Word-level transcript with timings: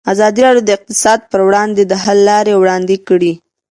ازادي 0.13 0.39
راډیو 0.45 0.63
د 0.67 0.71
اقتصاد 0.77 1.19
پر 1.31 1.39
وړاندې 1.47 1.83
د 1.85 1.93
حل 2.03 2.19
لارې 2.29 2.53
وړاندې 2.61 2.95
کړي. 3.07 3.33